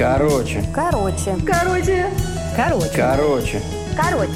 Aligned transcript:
Короче. 0.00 0.64
Короче. 0.74 1.36
Короче. 1.46 2.06
Короче. 2.56 2.90
Короче. 2.96 3.60
Короче. 3.94 4.32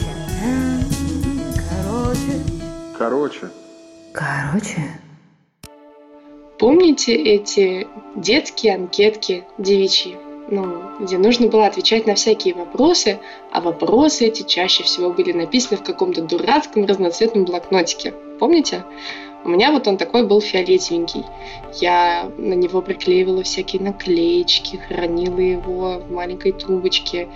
Короче. 1.71 2.43
Короче. 2.99 3.51
Короче. 4.13 5.01
Помните 6.59 7.15
эти 7.15 7.89
детские 8.15 8.75
анкетки 8.75 9.45
девичьи? 9.57 10.19
Ну, 10.51 10.83
где 11.01 11.17
нужно 11.17 11.49
было 11.49 11.67
отвечать 11.67 12.07
на 12.07 12.15
всякие 12.15 12.53
вопросы, 12.53 13.19
а 13.51 13.63
вопросы 13.63 14.27
эти 14.27 14.43
чаще 14.43 14.83
всего 14.83 15.15
были 15.15 15.33
написаны 15.33 15.79
в 15.79 15.83
каком-то 15.83 16.21
дурацком 16.21 16.85
разноцветном 16.85 17.47
блокнотике. 17.47 18.13
Помните? 18.39 18.85
У 19.45 19.51
меня 19.51 19.71
вот 19.73 19.87
он 19.87 19.99
такой 19.99 20.27
был 20.27 20.41
фиолетовенький. 20.41 21.25
Я 21.81 22.31
на 22.39 22.55
него 22.55 22.81
приклеивала 22.81 23.43
всякие 23.43 23.83
наклеечки, 23.83 24.77
хранила 24.77 25.39
его 25.39 25.99
в 25.99 26.11
маленькой 26.11 26.53
тумбочке, 26.53 27.29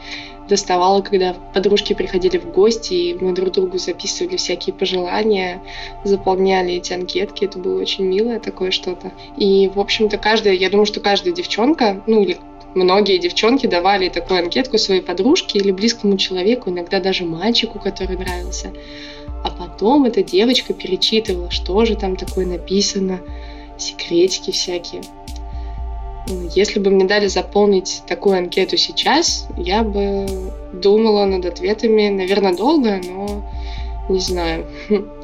доставала, 0.48 1.02
когда 1.02 1.36
подружки 1.52 1.92
приходили 1.92 2.38
в 2.38 2.50
гости, 2.50 2.94
и 2.94 3.14
мы 3.22 3.32
друг 3.34 3.52
другу 3.52 3.76
записывали 3.76 4.36
всякие 4.36 4.74
пожелания, 4.74 5.62
заполняли 6.04 6.74
эти 6.74 6.94
анкетки. 6.94 7.44
Это 7.44 7.58
было 7.58 7.80
очень 7.80 8.06
милое 8.06 8.40
такое 8.40 8.70
что-то. 8.70 9.12
И, 9.36 9.68
в 9.68 9.78
общем-то, 9.78 10.16
каждая, 10.16 10.54
я 10.54 10.70
думаю, 10.70 10.86
что 10.86 11.00
каждая 11.00 11.34
девчонка, 11.34 12.02
ну 12.06 12.22
или 12.22 12.38
многие 12.74 13.18
девчонки 13.18 13.66
давали 13.66 14.08
такую 14.08 14.40
анкетку 14.40 14.78
своей 14.78 15.00
подружке 15.00 15.58
или 15.58 15.70
близкому 15.70 16.16
человеку, 16.16 16.70
иногда 16.70 17.00
даже 17.00 17.24
мальчику, 17.24 17.78
который 17.78 18.16
нравился. 18.16 18.72
А 19.44 19.50
потом 19.50 20.04
эта 20.04 20.22
девочка 20.22 20.74
перечитывала, 20.74 21.50
что 21.50 21.84
же 21.84 21.96
там 21.96 22.16
такое 22.16 22.46
написано, 22.46 23.20
секретики 23.78 24.50
всякие. 24.50 25.02
Если 26.54 26.78
бы 26.78 26.90
мне 26.90 27.06
дали 27.06 27.26
заполнить 27.26 28.02
такую 28.06 28.36
анкету 28.36 28.76
сейчас, 28.76 29.46
я 29.56 29.82
бы 29.82 30.26
думала 30.72 31.24
над 31.24 31.46
ответами, 31.46 32.08
наверное, 32.08 32.54
долго, 32.54 33.00
но 33.02 33.42
не 34.08 34.20
знаю. 34.20 34.66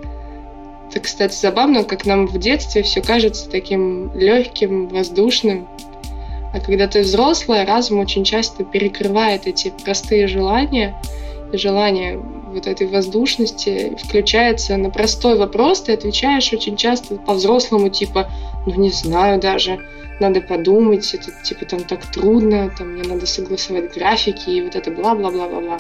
Это, 0.91 1.01
кстати, 1.01 1.34
забавно, 1.34 1.84
как 1.84 2.06
нам 2.06 2.27
в 2.27 2.39
детстве 2.39 2.83
все 2.83 3.03
кажется 3.03 3.51
таким 3.51 4.14
легким, 4.14 4.89
воздушным. 4.89 5.67
А 6.55 6.60
когда 6.60 6.86
ты 6.86 7.00
взрослая, 7.00 7.66
разум 7.66 7.98
очень 7.98 8.22
часто 8.22 8.62
перекрывает 8.62 9.47
эти 9.47 9.72
простые 9.84 10.28
желания. 10.28 10.94
И 11.52 11.56
желание 11.56 12.16
вот 12.16 12.69
этой 12.69 12.86
воздушности 12.86 13.96
включается 14.02 14.77
на 14.77 14.88
простой 14.91 15.36
вопрос, 15.36 15.83
ты 15.83 15.92
отвечаешь 15.92 16.52
очень 16.52 16.77
часто 16.77 17.16
по-взрослому, 17.16 17.88
типа, 17.88 18.30
ну 18.66 18.74
не 18.77 18.91
знаю 18.91 19.41
даже, 19.41 19.80
надо 20.20 20.41
подумать, 20.41 21.12
это 21.12 21.33
типа 21.42 21.64
там 21.64 21.80
так 21.80 22.06
трудно, 22.06 22.70
там 22.77 22.92
мне 22.92 23.02
надо 23.02 23.27
согласовать 23.27 23.92
графики 23.92 24.50
и 24.50 24.62
вот 24.62 24.77
это 24.77 24.91
бла-бла-бла-бла-бла. 24.92 25.78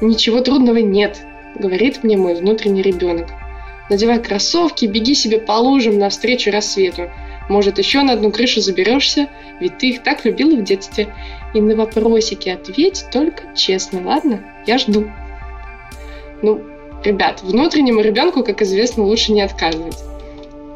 Ничего 0.00 0.40
трудного 0.40 0.78
нет, 0.78 1.20
говорит 1.56 2.04
мне 2.04 2.16
мой 2.16 2.34
внутренний 2.34 2.82
ребенок. 2.82 3.28
Надевай 3.90 4.22
кроссовки, 4.22 4.86
беги 4.86 5.14
себе 5.14 5.38
по 5.38 5.52
лужам 5.52 5.98
навстречу 5.98 6.50
рассвету. 6.50 7.10
Может, 7.52 7.76
еще 7.76 8.00
на 8.00 8.14
одну 8.14 8.32
крышу 8.32 8.62
заберешься, 8.62 9.28
ведь 9.60 9.76
ты 9.76 9.90
их 9.90 10.02
так 10.02 10.24
любила 10.24 10.56
в 10.56 10.64
детстве. 10.64 11.14
И 11.52 11.60
на 11.60 11.76
вопросики 11.76 12.48
ответь 12.48 13.04
только 13.12 13.54
честно, 13.54 14.00
ладно? 14.02 14.42
Я 14.66 14.78
жду. 14.78 15.04
Ну, 16.40 16.62
ребят, 17.04 17.42
внутреннему 17.42 18.00
ребенку, 18.00 18.42
как 18.42 18.62
известно, 18.62 19.04
лучше 19.04 19.32
не 19.32 19.42
отказывать. 19.42 19.98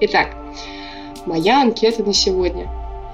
Итак, 0.03 0.37
моя 1.25 1.63
анкета 1.63 2.05
на 2.05 2.13
сегодня. 2.13 2.69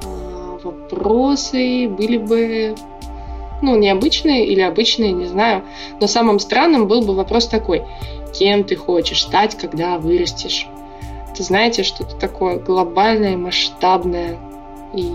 А, 0.05 0.59
вопросы 0.65 1.87
были 1.87 2.17
бы, 2.17 2.75
ну, 3.63 3.77
необычные 3.77 4.45
или 4.45 4.61
обычные, 4.61 5.13
не 5.13 5.27
знаю. 5.27 5.63
Но 6.01 6.09
самым 6.09 6.41
странным 6.41 6.89
был 6.89 7.03
бы 7.03 7.15
вопрос 7.15 7.47
такой. 7.47 7.83
Кем 8.37 8.65
ты 8.65 8.75
хочешь 8.75 9.22
стать, 9.22 9.56
когда 9.56 9.99
вырастешь? 9.99 10.67
Это, 11.32 11.43
знаете, 11.43 11.82
что-то 11.82 12.16
такое 12.16 12.59
глобальное, 12.59 13.37
масштабное. 13.37 14.38
И 14.94 15.10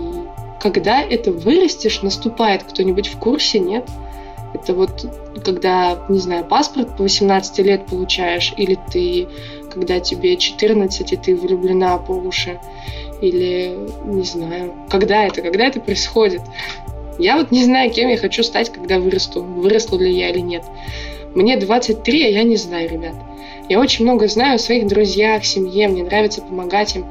когда 0.60 1.00
это 1.00 1.30
вырастешь, 1.30 2.02
наступает 2.02 2.64
кто-нибудь 2.64 3.06
в 3.08 3.18
курсе, 3.18 3.60
нет? 3.60 3.88
Это 4.54 4.74
вот 4.74 5.06
когда, 5.44 6.06
не 6.08 6.18
знаю, 6.18 6.44
паспорт 6.44 6.96
по 6.96 7.02
18 7.02 7.58
лет 7.58 7.86
получаешь, 7.86 8.52
или 8.56 8.78
ты, 8.90 9.28
когда 9.72 10.00
тебе 10.00 10.36
14, 10.36 11.12
и 11.12 11.16
ты 11.16 11.36
влюблена 11.36 11.98
по 11.98 12.12
уши, 12.12 12.58
или, 13.20 13.78
не 14.06 14.24
знаю, 14.24 14.74
когда 14.88 15.24
это, 15.24 15.42
когда 15.42 15.66
это 15.66 15.80
происходит. 15.80 16.40
Я 17.18 17.36
вот 17.36 17.50
не 17.50 17.64
знаю, 17.64 17.90
кем 17.90 18.08
я 18.08 18.16
хочу 18.16 18.42
стать, 18.42 18.70
когда 18.70 18.98
вырасту, 18.98 19.42
выросла 19.42 19.98
ли 19.98 20.16
я 20.16 20.30
или 20.30 20.40
нет. 20.40 20.64
Мне 21.34 21.56
23, 21.56 22.24
а 22.24 22.28
я 22.28 22.42
не 22.42 22.56
знаю, 22.56 22.88
ребят. 22.90 23.14
Я 23.68 23.80
очень 23.80 24.04
много 24.04 24.28
знаю 24.28 24.56
о 24.56 24.58
своих 24.58 24.86
друзьях, 24.86 25.44
семье, 25.44 25.88
мне 25.88 26.02
нравится 26.02 26.40
помогать 26.40 26.96
им, 26.96 27.04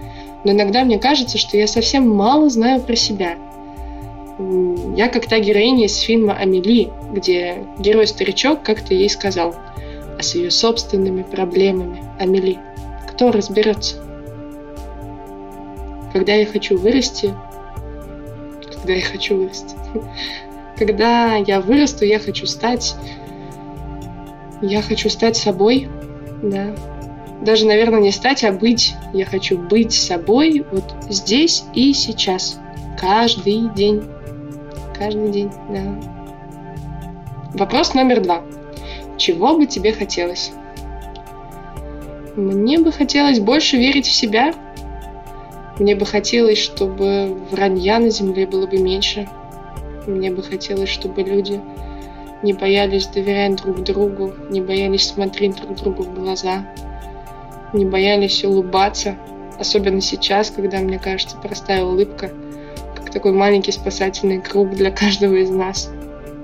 но 0.43 0.51
иногда 0.51 0.83
мне 0.83 0.97
кажется, 0.97 1.37
что 1.37 1.55
я 1.57 1.67
совсем 1.67 2.09
мало 2.09 2.49
знаю 2.49 2.81
про 2.81 2.95
себя. 2.95 3.35
Я 4.95 5.07
как 5.09 5.27
та 5.27 5.39
героиня 5.39 5.85
из 5.85 5.97
фильма 5.97 6.33
«Амели», 6.33 6.89
где 7.11 7.63
герой-старичок 7.79 8.63
как-то 8.63 8.93
ей 8.93 9.09
сказал, 9.09 9.55
а 10.17 10.21
с 10.21 10.35
ее 10.35 10.51
собственными 10.51 11.23
проблемами, 11.23 12.03
Амели, 12.19 12.59
кто 13.11 13.31
разберется? 13.31 13.97
Когда 16.13 16.33
я 16.33 16.45
хочу 16.45 16.77
вырасти, 16.77 17.33
когда 18.73 18.93
я 18.93 19.01
хочу 19.01 19.37
вырасти, 19.37 19.75
когда 20.77 21.35
я 21.35 21.61
вырасту, 21.61 22.05
я 22.05 22.19
хочу 22.19 22.45
стать, 22.45 22.95
я 24.61 24.81
хочу 24.81 25.09
стать 25.09 25.37
собой, 25.37 25.87
да, 26.41 26.75
даже, 27.41 27.65
наверное, 27.65 27.99
не 27.99 28.11
стать, 28.11 28.43
а 28.43 28.51
быть. 28.51 28.95
Я 29.13 29.25
хочу 29.25 29.57
быть 29.57 29.93
собой 29.93 30.65
вот 30.71 30.95
здесь 31.09 31.63
и 31.73 31.93
сейчас, 31.93 32.59
каждый 32.99 33.69
день 33.75 34.03
каждый 34.97 35.29
день, 35.29 35.51
да. 35.69 35.99
Вопрос 37.53 37.93
номер 37.93 38.21
два. 38.21 38.43
Чего 39.17 39.57
бы 39.57 39.65
тебе 39.65 39.93
хотелось? 39.93 40.51
Мне 42.35 42.79
бы 42.79 42.91
хотелось 42.91 43.39
больше 43.39 43.77
верить 43.77 44.07
в 44.07 44.13
себя. 44.13 44.53
Мне 45.79 45.95
бы 45.95 46.05
хотелось, 46.05 46.57
чтобы 46.57 47.37
вранья 47.51 47.99
на 47.99 48.09
земле 48.09 48.45
было 48.45 48.67
бы 48.67 48.77
меньше. 48.77 49.27
Мне 50.05 50.31
бы 50.31 50.43
хотелось, 50.43 50.89
чтобы 50.89 51.21
люди 51.21 51.61
не 52.43 52.53
боялись 52.53 53.07
доверять 53.07 53.55
друг 53.55 53.83
другу, 53.83 54.33
не 54.49 54.61
боялись 54.61 55.07
смотреть 55.07 55.55
друг 55.55 55.77
другу 55.77 56.03
в 56.03 56.13
глаза, 56.13 56.65
не 57.73 57.85
боялись 57.85 58.43
улыбаться, 58.43 59.15
особенно 59.59 60.01
сейчас, 60.01 60.51
когда, 60.51 60.79
мне 60.79 60.99
кажется, 60.99 61.37
простая 61.37 61.83
улыбка– 61.83 62.31
такой 63.17 63.31
маленький 63.31 63.71
спасательный 63.71 64.39
круг 64.39 64.75
для 64.75 64.91
каждого 64.91 65.33
из 65.35 65.49
нас. 65.49 65.89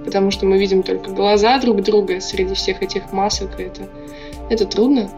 Потому 0.04 0.32
что 0.32 0.48
мы 0.48 0.58
видим 0.58 0.82
только 0.82 1.12
глаза 1.12 1.60
друг 1.60 1.84
друга 1.84 2.20
среди 2.20 2.56
всех 2.56 2.82
этих 2.82 3.14
масок, 3.14 3.60
и 3.60 3.64
это, 3.64 3.88
это 4.50 4.66
трудно. 4.66 5.10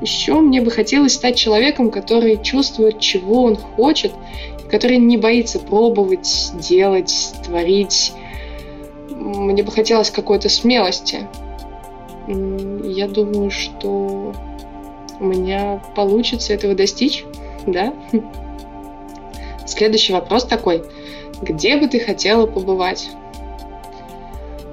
Еще 0.00 0.34
мне 0.34 0.60
бы 0.60 0.70
хотелось 0.70 1.14
стать 1.14 1.36
человеком, 1.36 1.90
который 1.90 2.40
чувствует, 2.40 3.00
чего 3.00 3.42
он 3.42 3.56
хочет, 3.56 4.12
который 4.70 4.98
не 4.98 5.16
боится 5.16 5.58
пробовать, 5.58 6.52
делать, 6.54 7.34
творить. 7.44 8.12
Мне 9.24 9.62
бы 9.62 9.72
хотелось 9.72 10.10
какой-то 10.10 10.50
смелости. 10.50 11.26
Я 12.28 13.08
думаю, 13.08 13.50
что 13.50 14.34
у 15.18 15.24
меня 15.24 15.82
получится 15.96 16.52
этого 16.52 16.74
достичь, 16.74 17.24
да? 17.66 17.94
Следующий 19.66 20.12
вопрос 20.12 20.44
такой. 20.44 20.84
Где 21.40 21.78
бы 21.78 21.88
ты 21.88 22.00
хотела 22.00 22.46
побывать? 22.46 23.08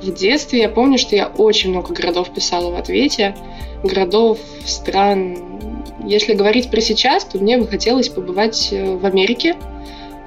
В 0.02 0.14
детстве 0.14 0.60
я 0.60 0.70
помню, 0.70 0.98
что 0.98 1.16
я 1.16 1.28
очень 1.28 1.70
много 1.70 1.94
городов 1.94 2.30
писала 2.32 2.72
в 2.72 2.76
ответе. 2.76 3.36
Городов, 3.84 4.38
стран. 4.66 5.62
Если 6.04 6.34
говорить 6.34 6.70
про 6.70 6.82
сейчас, 6.82 7.24
то 7.24 7.38
мне 7.38 7.58
бы 7.58 7.68
хотелось 7.68 8.10
побывать 8.10 8.70
э, 8.72 8.98
в 8.98 9.06
Америке, 9.06 9.56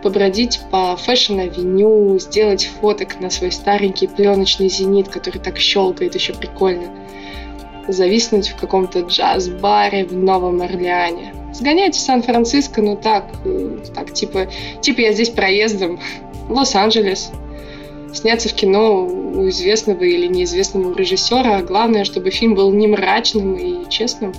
побродить 0.05 0.61
по 0.71 0.97
Fashion 0.97 1.58
Avenue, 1.58 2.19
сделать 2.21 2.71
фоток 2.81 3.21
на 3.21 3.31
свой 3.31 3.51
старенький 3.51 4.07
пленочный 4.07 4.69
зенит, 4.69 5.09
который 5.09 5.39
так 5.39 5.59
щелкает, 5.59 6.15
еще 6.15 6.35
прикольно. 6.35 6.89
Зависнуть 7.89 8.49
в 8.49 8.57
каком-то 8.57 9.01
джаз-баре 9.01 10.05
в 10.05 10.13
Новом 10.13 10.63
Орлеане 10.63 11.35
сгонять 11.55 11.95
в 11.95 12.01
Сан-Франциско, 12.01 12.83
ну 12.83 12.97
так, 12.97 13.27
э, 13.45 13.79
так, 13.95 14.13
типа, 14.13 14.49
типа 14.81 15.01
я 15.01 15.13
здесь 15.13 15.31
проездом, 15.31 16.01
Лос-Анджелес, 16.49 17.31
сняться 18.13 18.49
в 18.49 18.55
кино 18.55 19.07
у 19.07 19.49
известного 19.49 20.03
или 20.03 20.27
неизвестного 20.27 20.97
режиссера, 20.97 21.59
а 21.59 21.63
главное, 21.63 22.05
чтобы 22.05 22.31
фильм 22.31 22.55
был 22.55 22.73
не 22.73 22.89
мрачным 22.89 23.55
и 23.55 23.89
честным. 23.89 24.35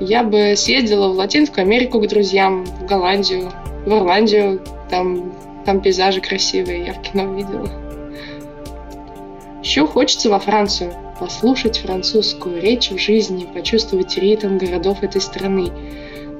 Я 0.00 0.24
бы 0.24 0.54
съездила 0.56 1.08
в 1.08 1.16
Латинскую 1.16 1.62
Америку 1.62 2.00
к 2.00 2.08
друзьям, 2.08 2.66
в 2.66 2.84
Голландию, 2.84 3.50
в 3.86 3.92
Ирландию, 3.92 4.60
там 4.90 5.32
Там 5.66 5.80
пейзажи 5.80 6.20
красивые, 6.20 6.86
я 6.86 6.92
в 6.92 7.02
кино 7.02 7.34
видела. 7.34 7.68
Еще 9.62 9.84
хочется 9.84 10.30
во 10.30 10.38
Францию 10.38 10.92
послушать 11.18 11.78
французскую 11.78 12.62
речь 12.62 12.90
в 12.90 12.98
жизни, 12.98 13.48
почувствовать 13.52 14.16
ритм 14.16 14.58
городов 14.58 15.02
этой 15.02 15.20
страны, 15.20 15.72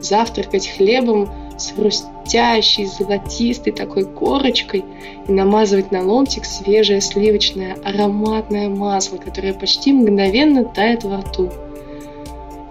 завтракать 0.01 0.69
хлебом 0.69 1.29
с 1.59 1.73
хрустящей, 1.73 2.85
золотистой 2.87 3.73
такой 3.73 4.05
корочкой 4.05 4.85
и 5.27 5.33
намазывать 5.33 5.91
на 5.91 6.03
ломтик 6.03 6.45
свежее 6.45 7.01
сливочное 7.01 7.77
ароматное 7.85 8.69
масло, 8.69 9.17
которое 9.17 9.55
почти 9.55 9.93
мгновенно 9.93 10.65
тает 10.65 11.03
во 11.03 11.17
рту. 11.17 11.51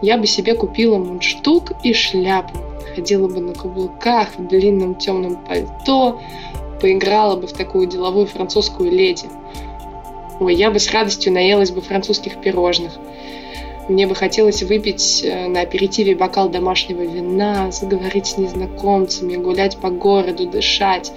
Я 0.01 0.17
бы 0.17 0.25
себе 0.25 0.55
купила 0.55 0.97
мундштук 0.99 1.71
и 1.83 1.91
шляпу, 1.91 2.57
ходила 2.85 3.27
бы 3.27 3.39
на 3.39 3.53
каблуках, 3.53 4.29
в 4.37 4.47
длинном 4.47 4.95
темном 4.95 5.37
пальто, 5.45 6.21
поиграла 6.81 7.35
бы 7.35 7.47
в 7.47 7.53
такую 7.53 7.87
деловую 7.87 8.27
французскую 8.27 8.91
леди. 8.91 9.27
Ой, 10.39 10.53
я 10.53 10.69
бы 10.69 10.79
с 10.79 10.91
радостью 10.91 11.33
наелась 11.33 11.71
бы 11.71 11.81
французских 11.81 12.41
пирожных. 12.41 12.93
Мне 13.87 14.07
бы 14.07 14.15
хотелось 14.15 14.63
выпить 14.63 15.23
э, 15.23 15.47
на 15.47 15.61
аперитиве 15.61 16.15
бокал 16.15 16.49
домашнего 16.49 17.03
вина, 17.03 17.71
заговорить 17.71 18.25
с 18.25 18.37
незнакомцами, 18.37 19.35
гулять 19.35 19.77
по 19.77 19.89
городу, 19.91 20.47
дышать, 20.47 21.13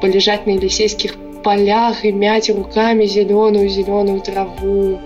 полежать 0.00 0.46
на 0.46 0.50
Елисейских 0.50 1.16
полях 1.42 2.04
и 2.04 2.12
мять 2.12 2.50
руками 2.50 3.06
зеленую-зеленую 3.06 4.20
траву, 4.20 5.00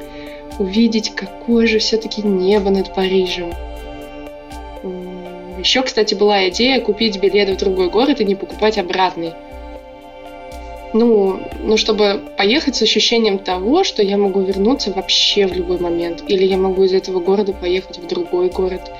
увидеть, 0.59 1.15
какое 1.15 1.67
же 1.67 1.79
все-таки 1.79 2.23
небо 2.23 2.71
над 2.71 2.95
Парижем. 2.95 3.53
Еще, 5.63 5.83
кстати, 5.83 6.15
была 6.15 6.49
идея 6.49 6.81
купить 6.81 7.21
билет 7.21 7.49
в 7.49 7.57
другой 7.57 7.89
город 7.89 8.21
и 8.21 8.25
не 8.25 8.35
покупать 8.35 8.79
обратный 8.79 9.33
ну, 10.93 11.41
ну, 11.63 11.77
чтобы 11.77 12.21
поехать 12.37 12.77
с 12.77 12.83
ощущением 12.83 13.39
того, 13.39 13.83
что 13.85 14.03
я 14.03 14.19
могу 14.19 14.41
вернуться 14.41 14.93
вообще 14.93 15.47
в 15.47 15.55
любой 15.55 15.79
момент. 15.79 16.23
Или 16.29 16.45
я 16.45 16.57
могу 16.57 16.85
из 16.85 16.93
этого 16.93 17.21
города 17.21 17.53
поехать 17.53 17.99
в 17.99 18.07
другой 18.07 18.51
город, 18.51 18.91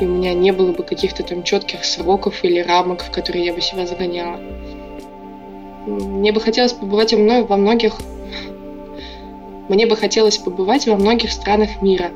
и 0.00 0.04
у 0.04 0.08
меня 0.08 0.34
не 0.34 0.52
было 0.52 0.72
бы 0.72 0.82
каких-то 0.82 1.22
там 1.22 1.42
четких 1.42 1.84
сроков 1.84 2.44
или 2.44 2.60
рамок, 2.60 3.02
в 3.02 3.10
которые 3.10 3.46
я 3.46 3.54
бы 3.54 3.60
себя 3.60 3.86
загоняла. 3.86 4.38
Мне 5.86 6.32
бы 6.32 6.40
хотелось 6.40 6.72
побывать 6.72 7.12
во 7.14 7.56
многих... 7.56 7.94
Мне 9.68 9.86
бы 9.86 9.96
хотелось 9.96 10.36
побывать 10.36 10.86
во 10.86 10.96
многих 10.96 11.30
странах 11.30 11.80
мира, 11.80 12.10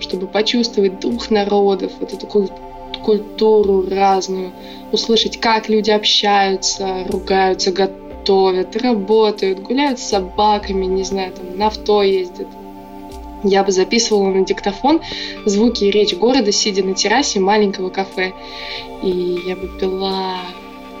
чтобы 0.00 0.26
почувствовать 0.26 1.00
дух 1.00 1.30
народов, 1.30 1.92
вот 2.00 2.12
эту 2.12 2.26
культуру 2.98 3.86
разную, 3.88 4.52
услышать, 4.92 5.40
как 5.40 5.68
люди 5.68 5.90
общаются, 5.90 7.04
ругаются, 7.08 7.72
готовят 7.72 8.76
работают, 8.76 9.60
гуляют 9.60 9.98
с 9.98 10.08
собаками, 10.08 10.84
не 10.86 11.04
знаю, 11.04 11.32
там 11.32 11.56
на 11.56 11.66
авто 11.68 12.02
ездят. 12.02 12.46
Я 13.44 13.64
бы 13.64 13.72
записывала 13.72 14.28
на 14.28 14.44
диктофон 14.44 15.00
звуки 15.44 15.84
и 15.84 15.90
речь 15.90 16.14
города, 16.14 16.52
сидя 16.52 16.84
на 16.84 16.94
террасе 16.94 17.40
маленького 17.40 17.90
кафе. 17.90 18.32
И 19.02 19.40
я 19.44 19.56
бы 19.56 19.68
пила 19.80 20.36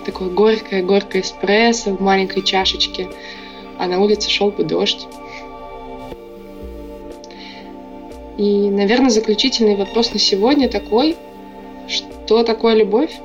такое 0.04 0.28
горькое-горькое 0.28 1.22
эспрессо 1.22 1.90
в 1.90 2.00
маленькой 2.00 2.42
чашечке, 2.42 3.08
а 3.78 3.86
на 3.86 4.00
улице 4.00 4.28
шел 4.28 4.50
бы 4.50 4.64
дождь. 4.64 5.06
И, 8.38 8.70
наверное, 8.70 9.10
заключительный 9.10 9.76
вопрос 9.76 10.12
на 10.12 10.18
сегодня 10.18 10.68
такой, 10.68 11.16
что 12.24 12.44
такое 12.44 12.74
любовь? 12.76 13.20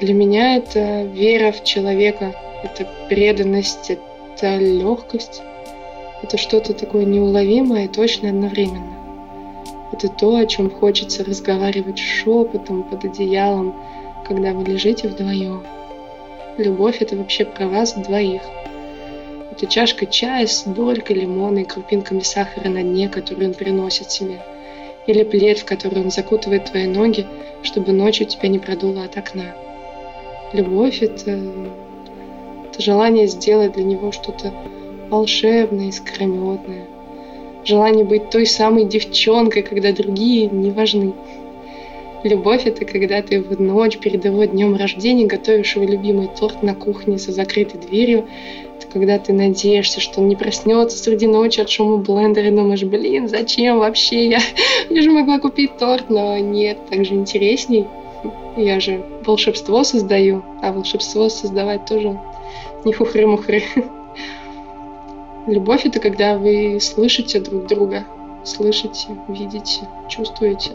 Для 0.00 0.14
меня 0.14 0.56
это 0.56 1.02
вера 1.02 1.50
в 1.50 1.64
человека, 1.64 2.32
это 2.62 2.86
преданность, 3.08 3.90
это 3.90 4.56
легкость, 4.58 5.42
это 6.22 6.36
что-то 6.36 6.74
такое 6.74 7.04
неуловимое 7.04 7.86
и 7.86 7.88
точно 7.88 8.28
одновременно. 8.28 8.94
Это 9.92 10.08
то, 10.08 10.36
о 10.36 10.46
чем 10.46 10.70
хочется 10.70 11.24
разговаривать 11.24 11.98
шепотом 11.98 12.84
под 12.84 13.04
одеялом, 13.04 13.74
когда 14.24 14.52
вы 14.52 14.64
лежите 14.64 15.08
вдвоем. 15.08 15.64
Любовь— 16.56 16.98
это 17.00 17.16
вообще 17.16 17.46
про 17.46 17.66
вас 17.66 17.94
двоих. 17.94 18.42
Это 19.50 19.66
чашка 19.66 20.06
чая 20.06 20.46
с 20.46 20.62
долькой 20.64 21.16
лимона 21.16 21.60
и 21.60 21.64
крупинками 21.64 22.20
сахара 22.20 22.68
на 22.68 22.82
дне, 22.82 23.08
которую 23.08 23.48
он 23.48 23.54
приносит 23.54 24.10
себе. 24.12 24.40
Или 25.06 25.22
плед, 25.22 25.58
в 25.58 25.64
который 25.64 26.02
он 26.02 26.10
закутывает 26.10 26.66
твои 26.66 26.86
ноги, 26.86 27.26
чтобы 27.62 27.92
ночью 27.92 28.26
тебя 28.26 28.48
не 28.48 28.58
продуло 28.58 29.04
от 29.04 29.16
окна. 29.16 29.54
Любовь 30.52 31.02
это, 31.02 31.38
это 32.70 32.82
желание 32.82 33.26
сделать 33.26 33.72
для 33.72 33.84
него 33.84 34.12
что-то 34.12 34.52
волшебное, 35.08 35.88
искрометное. 35.88 36.86
Желание 37.64 38.04
быть 38.04 38.30
той 38.30 38.46
самой 38.46 38.84
девчонкой, 38.84 39.62
когда 39.62 39.92
другие 39.92 40.46
не 40.46 40.70
важны. 40.70 41.14
Любовь— 42.26 42.62
это 42.66 42.84
когда 42.84 43.22
ты 43.22 43.40
в 43.40 43.60
ночь 43.60 43.98
перед 43.98 44.24
его 44.24 44.42
днем 44.42 44.74
рождения 44.74 45.26
готовишь 45.26 45.76
его 45.76 45.86
любимый 45.86 46.26
торт 46.26 46.60
на 46.60 46.74
кухне 46.74 47.18
за 47.18 47.30
закрытой 47.30 47.78
дверью. 47.78 48.26
Это 48.76 48.88
когда 48.92 49.20
ты 49.20 49.32
надеешься, 49.32 50.00
что 50.00 50.20
он 50.20 50.26
не 50.26 50.34
проснется 50.34 50.98
среди 50.98 51.28
ночи 51.28 51.60
от 51.60 51.70
шума 51.70 51.98
блендера 51.98 52.48
и 52.48 52.50
думаешь, 52.50 52.82
блин, 52.82 53.28
зачем 53.28 53.78
вообще 53.78 54.28
я? 54.28 54.40
Я 54.90 55.02
же 55.02 55.12
могла 55.12 55.38
купить 55.38 55.78
торт, 55.78 56.10
но 56.10 56.36
нет, 56.38 56.78
так 56.90 57.04
же 57.04 57.14
интересней. 57.14 57.86
Я 58.56 58.80
же 58.80 59.04
волшебство 59.24 59.84
создаю, 59.84 60.42
а 60.62 60.72
волшебство 60.72 61.28
создавать 61.28 61.86
тоже 61.86 62.18
не 62.84 62.92
хухры-мухры. 62.92 63.62
Любовь— 65.46 65.82
это 65.86 66.00
когда 66.00 66.36
вы 66.36 66.80
слышите 66.80 67.38
друг 67.38 67.68
друга, 67.68 68.04
слышите, 68.42 69.10
видите, 69.28 69.82
чувствуете. 70.08 70.72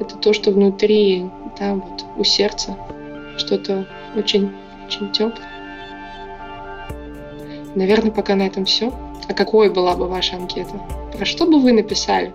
Это 0.00 0.16
то, 0.16 0.32
что 0.32 0.50
внутри, 0.50 1.26
да, 1.58 1.74
вот 1.74 2.04
у 2.16 2.24
сердца, 2.24 2.76
что-то 3.36 3.86
очень, 4.16 4.50
очень 4.86 5.12
теплое. 5.12 5.48
Наверное, 7.74 8.10
пока 8.10 8.34
на 8.34 8.46
этом 8.46 8.64
все. 8.64 8.92
А 9.28 9.34
какой 9.34 9.70
была 9.70 9.94
бы 9.94 10.08
ваша 10.08 10.36
анкета? 10.36 10.80
Про 11.16 11.24
что 11.24 11.46
бы 11.46 11.60
вы 11.60 11.72
написали? 11.72 12.32